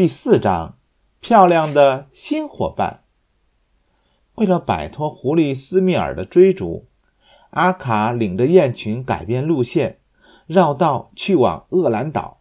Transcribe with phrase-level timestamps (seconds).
[0.00, 0.78] 第四章，
[1.20, 3.02] 漂亮的新伙伴。
[4.34, 6.86] 为了摆脱狐狸斯密尔的追逐，
[7.50, 9.98] 阿卡领着雁群改变路线，
[10.46, 12.40] 绕道去往厄兰岛。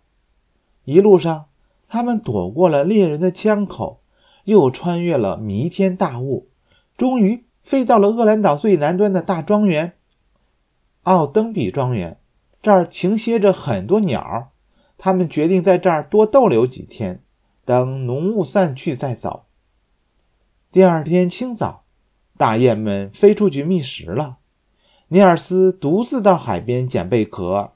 [0.86, 1.48] 一路上，
[1.90, 4.00] 他们躲过了猎人的枪口，
[4.46, 6.48] 又穿越了弥天大雾，
[6.96, 9.96] 终于飞到了厄兰岛最南端的大庄园——
[11.04, 12.21] 奥登比庄园。
[12.62, 14.54] 这儿停歇着很多鸟，
[14.98, 17.21] 他们决定在这儿多逗留几天。
[17.70, 19.46] 等浓雾散去再走。
[20.72, 21.84] 第二天清早，
[22.36, 24.40] 大雁们飞出去觅食了。
[25.10, 27.74] 尼尔斯独自到海边捡贝壳。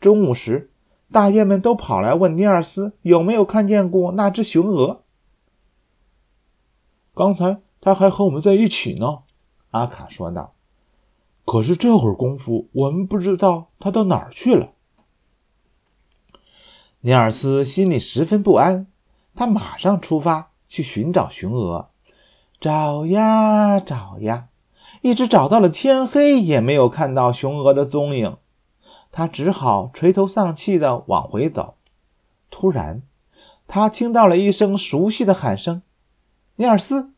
[0.00, 0.72] 中午时，
[1.12, 5.04] 大雁们都跑来问尼尔斯有没有看见过那只雄鹅。
[7.14, 9.20] 刚才他还和我们在一起呢，
[9.70, 10.56] 阿卡说道。
[11.44, 14.72] 可是这会儿功夫，我们不知道他到哪儿去了。
[17.02, 18.88] 尼尔斯心里十分不安。
[19.34, 21.90] 他马上出发去寻找雄鹅，
[22.60, 24.48] 找呀找呀，
[25.00, 28.36] 一直找到了天黑，也没有看到雄鹅的踪影。
[29.10, 31.76] 他只好垂头丧气地往回走。
[32.50, 33.02] 突然，
[33.66, 35.82] 他听到了一声熟悉的喊声
[36.56, 37.12] ：“尼尔斯！”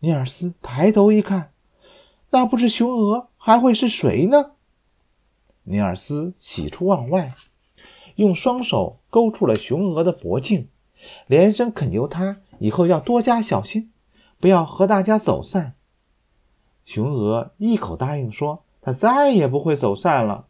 [0.00, 1.52] 尼尔斯抬头一看，
[2.30, 4.52] 那不是雄鹅，还会是谁呢？
[5.62, 7.34] 尼尔斯喜出望外，
[8.16, 10.68] 用双手勾住了雄鹅的脖颈。
[11.26, 13.92] 连声恳求他以后要多加小心，
[14.38, 15.74] 不要和大家走散。
[16.84, 20.48] 雄鹅一口答应说：“他再也不会走散了。”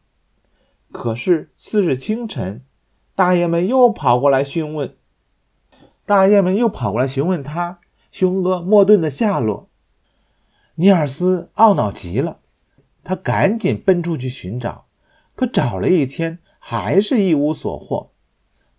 [0.90, 2.64] 可是次日清晨，
[3.14, 4.96] 大雁们又跑过来询问，
[6.06, 7.80] 大雁们又跑过来询问他
[8.10, 9.68] 雄鹅莫顿的下落。
[10.76, 12.40] 尼尔斯懊恼极了，
[13.04, 14.86] 他赶紧奔出去寻找，
[15.36, 18.10] 可找了一天还是一无所获。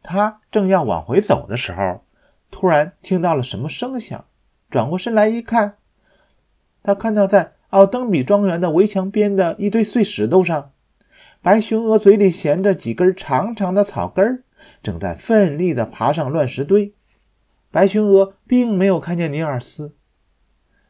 [0.05, 2.03] 他正要往回走的时候，
[2.51, 4.25] 突然听到了什么声响，
[4.69, 5.75] 转过身来一看，
[6.83, 10.71] 他看到在奥登比庄园的围墙边的一堆碎石头上，
[11.41, 14.43] 白熊鹅嘴里衔着几根长长的草根，
[14.81, 16.93] 正在奋力地爬上乱石堆。
[17.71, 19.95] 白熊鹅并没有看见尼尔斯，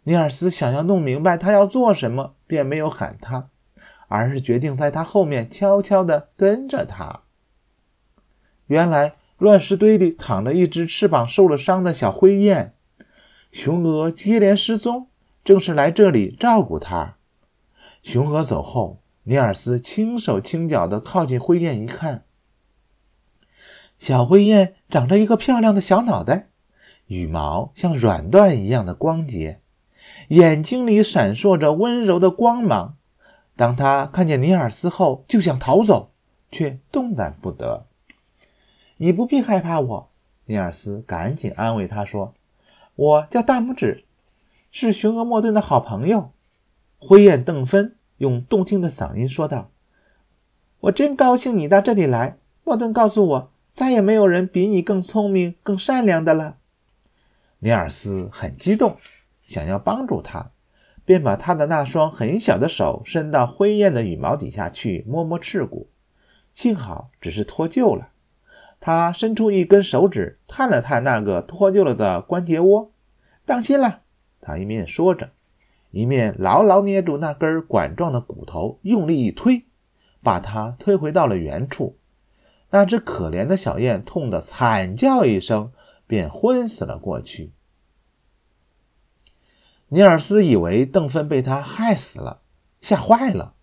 [0.03, 3.49] 尼尔斯想要弄明白他要做什么，便没有喊他，
[4.07, 7.21] 而是决定在他后面悄悄地跟着他。
[8.67, 12.73] 原来乱石堆里躺着一只翅膀受了伤的小灰雁，
[13.51, 15.07] 雄鹅接连失踪，
[15.43, 17.17] 正是来这里照顾它。
[18.01, 22.25] 雄鹅走后，尼尔斯轻手轻脚地靠近灰雁一看，
[23.99, 26.49] 小灰雁长着一个漂亮的小脑袋，
[27.07, 29.59] 羽毛像软缎一样的光洁，
[30.29, 32.97] 眼睛里闪烁着温柔的光芒。
[33.55, 36.11] 当他看见尼尔斯后，就想逃走，
[36.51, 37.87] 却动弹不得。
[38.97, 40.09] 你不必害怕我，
[40.45, 42.33] 尼尔斯赶紧安慰他说
[42.95, 44.05] ：“我叫大拇指，
[44.71, 46.31] 是雄鹅莫顿的好朋友。”
[46.97, 49.69] 灰雁邓芬用动听的嗓音说道
[50.79, 52.37] ：“我真高兴你到这里来。
[52.63, 56.57] 莫顿告诉我，再也没有人比你更聪明、更善良的了。”
[57.59, 58.97] 尼尔斯很激动，
[59.41, 60.51] 想要帮助他，
[61.03, 65.89] 便把他的那双很小的手伸到灰雁的羽毛底下去摸摸翅骨，
[66.53, 68.09] 幸好只是脱臼了。
[68.79, 72.91] 他伸出一根手指，探了探那个脱臼了的关节窝。
[73.45, 74.01] 当心了！
[74.41, 75.31] 他一面说着，
[75.91, 79.65] 一面牢牢捏住那根管状的骨头，用力一推，
[80.21, 81.97] 把它推回到了原处。
[82.69, 85.71] 那只可怜的小雁痛得惨叫一声，
[86.05, 87.53] 便昏死了过去。
[89.87, 92.41] 尼尔斯以为邓芬被他害死了，
[92.81, 93.53] 吓坏了。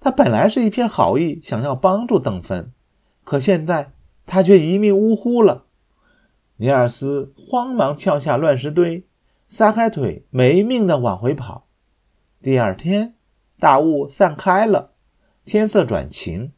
[0.00, 2.72] 他本来是一片好意，想要帮助邓芬，
[3.24, 3.92] 可现在……
[4.26, 5.64] 他却一命呜呼了。
[6.56, 9.06] 尼尔斯慌忙跳下乱石堆，
[9.48, 11.66] 撒开腿，没命的往回跑。
[12.40, 13.14] 第二天，
[13.58, 14.92] 大雾散开了，
[15.44, 16.52] 天色转晴。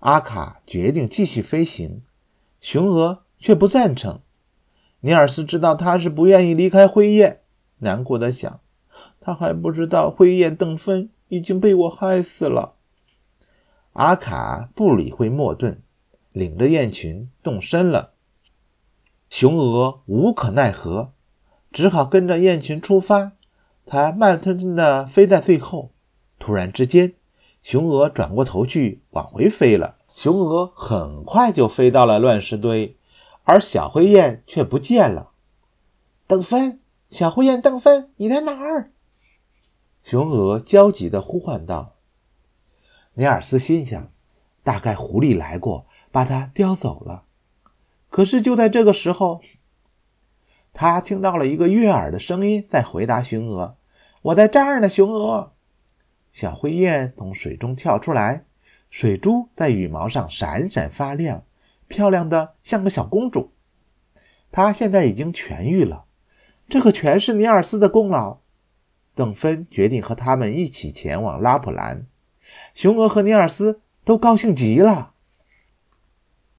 [0.00, 2.02] 阿卡决定继续飞行，
[2.60, 4.20] 雄鹅却不赞成。
[5.00, 7.40] 尼尔斯知道他是不愿意离开灰雁，
[7.78, 8.60] 难过的想：
[9.20, 12.74] 他还不知道灰雁邓芬已经被我害死了。
[13.92, 15.82] 阿卡不理会莫顿。
[16.32, 18.12] 领着雁群动身了，
[19.28, 21.12] 雄鹅无可奈何，
[21.72, 23.32] 只好跟着雁群出发。
[23.84, 25.90] 它慢吞吞地飞在最后。
[26.38, 27.14] 突然之间，
[27.62, 29.96] 雄鹅转过头去往回飞了。
[30.08, 32.96] 雄鹅很快就飞到了乱石堆，
[33.44, 35.32] 而小灰雁却不见了。
[36.26, 36.80] 邓芬，
[37.10, 38.92] 小灰雁邓芬，你在哪儿？
[40.04, 41.96] 雄鹅焦急地呼唤道。
[43.14, 44.10] 尼尔斯心想，
[44.62, 45.86] 大概狐狸来过。
[46.10, 47.24] 把它叼走了。
[48.08, 49.40] 可是就在这个时候，
[50.72, 53.76] 他听到了一个悦耳的声音在回答雄鹅
[54.22, 55.52] ：“我在这儿呢，雄鹅。”
[56.32, 58.44] 小灰雁从水中跳出来，
[58.88, 61.44] 水珠在羽毛上闪闪发亮，
[61.88, 63.52] 漂亮的像个小公主。
[64.52, 66.04] 她现在已经痊愈了，
[66.68, 68.38] 这可全是尼尔斯的功劳。
[69.14, 72.06] 邓芬决定和他们一起前往拉普兰，
[72.74, 75.09] 雄鹅和尼尔斯都高兴极了。